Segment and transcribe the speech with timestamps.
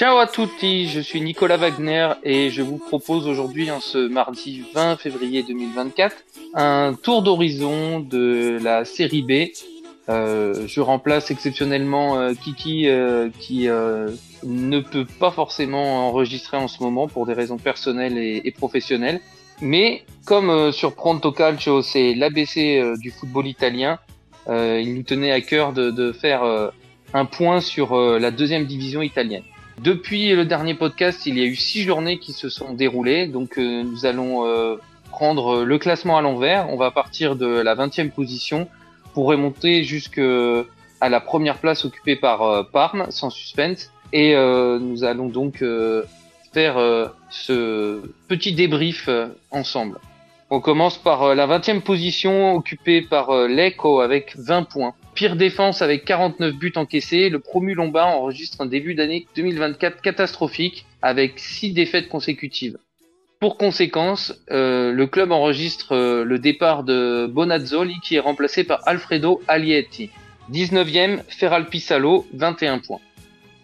[0.00, 4.64] Ciao à tutti, je suis Nicolas Wagner et je vous propose aujourd'hui, en ce mardi
[4.72, 6.16] 20 février 2024,
[6.54, 9.52] un tour d'horizon de la série B.
[10.08, 13.68] Euh, je remplace exceptionnellement euh, Kiki euh, qui
[14.42, 19.20] ne peut pas forcément enregistrer en ce moment pour des raisons personnelles et, professionnelles.
[19.60, 23.98] Mais comme sur Pronto Calcio, c'est l'ABC du football italien,
[24.48, 26.70] il nous tenait à cœur de faire
[27.12, 29.42] un point sur la deuxième division italienne.
[29.82, 33.56] Depuis le dernier podcast, il y a eu six journées qui se sont déroulées, donc
[33.56, 34.76] euh, nous allons euh,
[35.08, 36.68] prendre le classement à l'envers.
[36.68, 38.68] On va partir de la 20e position
[39.14, 40.64] pour remonter jusqu'à
[41.00, 43.90] la première place occupée par euh, Parme, sans suspense.
[44.12, 45.64] Et nous allons donc
[46.52, 49.08] faire ce petit débrief
[49.52, 50.00] ensemble.
[50.50, 54.94] On commence par la 20e position occupée par Lecco avec 20 points.
[55.20, 60.86] Pire défense avec 49 buts encaissés, le promu Lombard enregistre un début d'année 2024 catastrophique
[61.02, 62.78] avec 6 défaites consécutives.
[63.38, 68.80] Pour conséquence, euh, le club enregistre euh, le départ de Bonazzoli qui est remplacé par
[68.88, 70.08] Alfredo Alietti.
[70.50, 73.00] 19e, Ferral Pisalo, 21 points.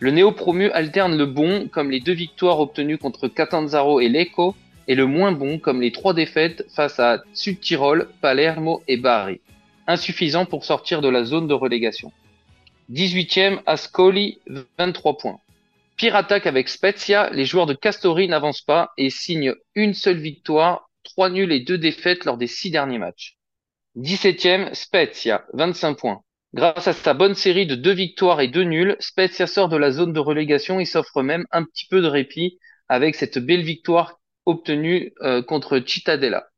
[0.00, 4.56] Le néo-promu alterne le bon, comme les deux victoires obtenues contre Catanzaro et Lecco,
[4.88, 9.38] et le moins bon, comme les trois défaites face à Sud Tirol, Palermo et Bari
[9.86, 12.12] insuffisant pour sortir de la zone de relégation.
[12.90, 14.38] 18e, Ascoli,
[14.78, 15.40] 23 points.
[15.96, 20.90] Pire attaque avec Spezia, les joueurs de Castori n'avancent pas et signent une seule victoire,
[21.04, 23.36] trois nuls et deux défaites lors des six derniers matchs.
[23.96, 26.22] 17e, Spezia, 25 points.
[26.52, 29.92] Grâce à sa bonne série de deux victoires et deux nuls, Spezia sort de la
[29.92, 34.20] zone de relégation et s'offre même un petit peu de répit avec cette belle victoire
[34.46, 36.48] obtenue euh, contre Cittadella.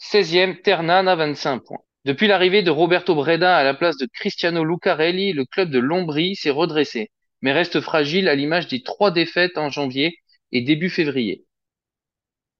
[0.00, 1.82] 16e, Ternana, 25 points.
[2.06, 6.34] Depuis l'arrivée de Roberto Breda à la place de Cristiano Lucarelli, le club de Lombrie
[6.34, 7.10] s'est redressé,
[7.42, 10.16] mais reste fragile à l'image des trois défaites en janvier
[10.50, 11.44] et début février.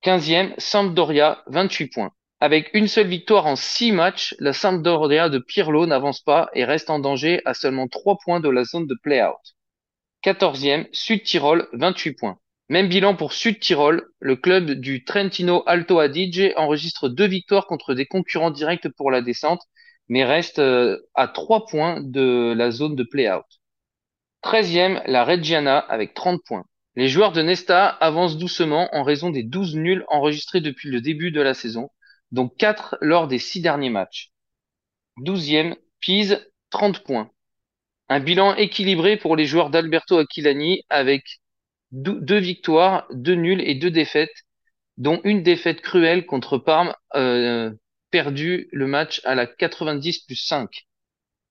[0.05, 2.12] 15e, Sampdoria, 28 points.
[2.41, 6.91] Avec une seule victoire en six matchs, la Sampdoria de Pirlo n'avance pas et reste
[6.91, 9.56] en danger à seulement trois points de la zone de play-out.
[10.23, 12.39] 14e, Sud Tirol, 28 points.
[12.70, 17.94] Même bilan pour Sud Tirol, le club du Trentino Alto Adige enregistre deux victoires contre
[17.94, 19.60] des concurrents directs pour la descente,
[20.08, 23.44] mais reste euh, à trois points de la zone de play-out.
[24.44, 26.64] 13e, la Reggiana avec 30 points.
[26.94, 31.32] Les joueurs de Nesta avancent doucement en raison des 12 nuls enregistrés depuis le début
[31.32, 31.91] de la saison,
[32.31, 34.31] dont 4 lors des 6 derniers matchs.
[35.19, 37.32] 12e, Pise, 30 points.
[38.08, 41.41] Un bilan équilibré pour les joueurs d'Alberto Aquilani avec
[41.93, 44.45] deux victoires, deux nuls et deux défaites,
[44.97, 47.71] dont une défaite cruelle contre Parme, euh,
[48.11, 50.87] perdu le match à la 90 plus 5.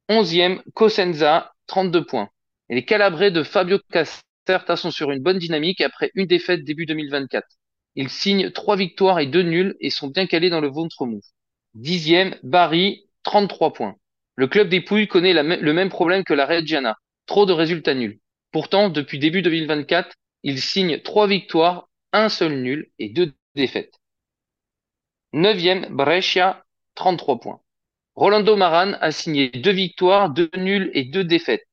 [0.08, 2.30] Onzième, Cosenza, 32 points.
[2.70, 6.86] Et les Calabrais de Fabio Caserta sont sur une bonne dynamique après une défaite début
[6.86, 7.48] 2024.
[7.96, 11.22] Ils signent trois victoires et deux nuls et sont bien calés dans le ventre mou.
[11.74, 13.96] Dixième, Bari, 33 points.
[14.36, 16.98] Le club des Pouilles connaît le même problème que la Reggiana.
[17.26, 18.20] Trop de résultats nuls.
[18.52, 24.00] Pourtant, depuis début 2024, il signe trois victoires, un seul nul et deux défaites.
[25.34, 27.62] Neuvième, Brescia, 33 points.
[28.16, 31.68] Rolando Maran a signé deux victoires, deux nuls et deux défaites.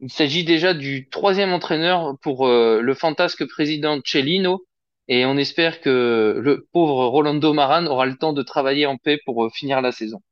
[0.00, 4.64] Il s'agit déjà du troisième entraîneur pour euh, le fantasque président Cellino
[5.08, 9.18] et on espère que le pauvre Rolando Maran aura le temps de travailler en paix
[9.26, 10.22] pour euh, finir la saison.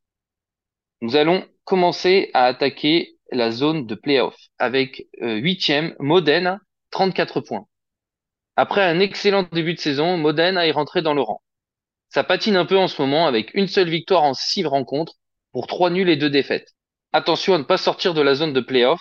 [1.02, 6.60] Nous allons commencer à attaquer la zone de playoff avec euh, huitième Modène
[6.90, 7.66] 34 points.
[8.56, 11.42] Après un excellent début de saison, Modène est rentré dans le rang.
[12.08, 15.14] Ça patine un peu en ce moment avec une seule victoire en six rencontres
[15.52, 16.74] pour trois nuls et deux défaites.
[17.12, 19.00] Attention à ne pas sortir de la zone de playoff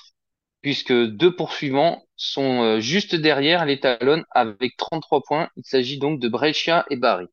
[0.61, 5.49] puisque deux poursuivants sont euh, juste derrière les talons avec 33 points.
[5.55, 7.27] Il s'agit donc de Brescia et Bari.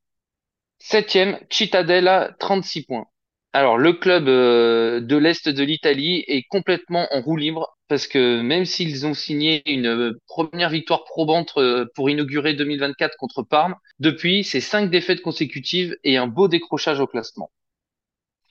[0.78, 3.06] Septième, Cittadella, 36 points.
[3.52, 8.40] Alors, le club euh, de l'Est de l'Italie est complètement en roue libre parce que
[8.40, 13.74] même s'ils ont signé une euh, première victoire probante euh, pour inaugurer 2024 contre Parme,
[13.98, 17.50] depuis, c'est cinq défaites consécutives et un beau décrochage au classement.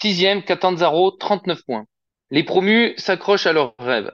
[0.02, 1.86] Sixième, Catanzaro, 39 points.
[2.30, 4.12] Les promus s'accrochent à leurs rêves.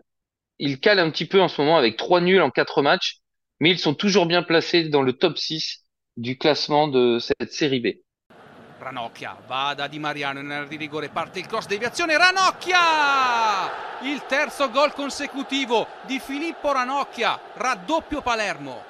[0.60, 3.19] Ils calent un petit peu en ce moment avec trois nuls en quatre matchs,
[3.60, 5.86] mais ils sont toujours bien placés dans le top 6
[6.18, 7.88] du classement de cette série B.
[8.89, 12.80] Ranocchia va da Di Mariano in di rigore, parte il cross deviazione, Ranocchia!
[14.01, 18.81] Il terzo gol consecutivo di Filippo Ranocchia, raddoppio Palermo.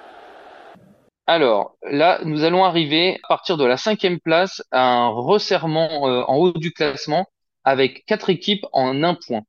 [1.25, 6.24] Alors là, nous allons arriver à partir de la cinquième place à un resserrement euh,
[6.28, 7.25] en haut du classement
[7.66, 9.44] avec quatre équipes en un point.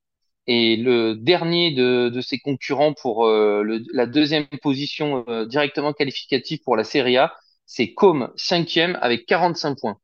[0.49, 7.19] Et le dernier de, ses concurrents pour la deuxième position directement qualificative pour la Serie
[7.19, 7.33] A,
[7.67, 10.01] c'est Com, cinquième avec 45 points.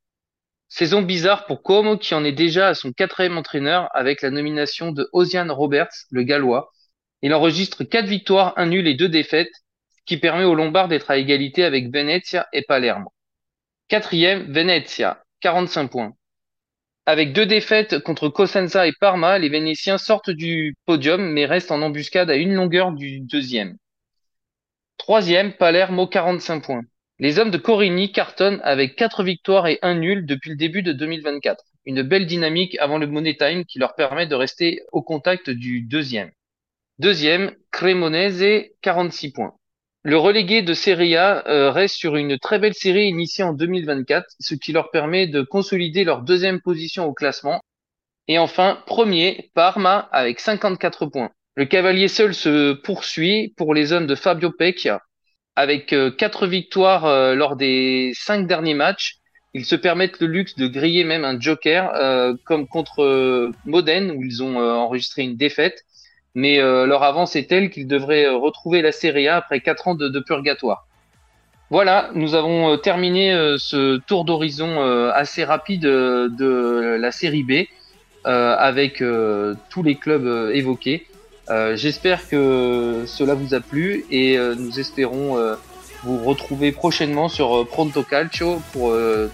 [0.68, 4.90] Saison bizarre pour Como qui en est déjà à son quatrième entraîneur avec la nomination
[4.92, 6.72] de Osian Roberts, le Gallois.
[7.22, 9.52] Il enregistre quatre victoires, un nul et deux défaites,
[9.90, 13.12] ce qui permet aux Lombards d'être à égalité avec Venezia et Palermo.
[13.88, 16.12] Quatrième, Venezia, 45 points.
[17.06, 21.80] Avec deux défaites contre Cosenza et Parma, les Vénétiens sortent du podium mais restent en
[21.82, 23.76] embuscade à une longueur du deuxième.
[24.96, 26.82] Troisième, Palermo, 45 points.
[27.18, 30.92] Les hommes de Corini cartonnent avec quatre victoires et un nul depuis le début de
[30.92, 31.64] 2024.
[31.86, 35.80] Une belle dynamique avant le Money Time qui leur permet de rester au contact du
[35.80, 36.30] deuxième.
[36.98, 39.54] Deuxième, Cremonese, 46 points.
[40.02, 44.26] Le relégué de Serie A euh, reste sur une très belle série initiée en 2024,
[44.38, 47.62] ce qui leur permet de consolider leur deuxième position au classement.
[48.28, 51.30] Et enfin, premier, Parma avec 54 points.
[51.54, 55.00] Le cavalier seul se poursuit pour les hommes de Fabio Pecchia
[55.56, 59.16] avec euh, quatre victoires euh, lors des cinq derniers matchs,
[59.54, 64.22] ils se permettent le luxe de griller même un joker, euh, comme contre Modène, où
[64.22, 65.82] ils ont enregistré une défaite.
[66.34, 70.08] Mais leur avance est telle qu'ils devraient retrouver la Serie A après quatre ans de,
[70.08, 70.86] de purgatoire.
[71.70, 74.82] Voilà, nous avons terminé ce tour d'horizon
[75.12, 77.52] assez rapide de la Série B
[78.24, 79.02] avec
[79.70, 81.06] tous les clubs évoqués.
[81.48, 85.54] Euh, j'espère que cela vous a plu et euh, nous espérons euh,
[86.02, 88.93] vous retrouver prochainement sur Pronto Calcio pour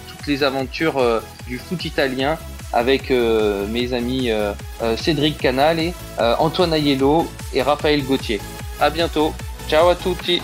[0.08, 1.02] toutes les aventures
[1.46, 2.38] du foot italien
[2.72, 4.30] avec mes amis
[4.96, 8.40] Cédric Canale, Antoine Aiello et Raphaël Gauthier.
[8.80, 9.34] À bientôt.
[9.68, 10.40] Ciao à tutti.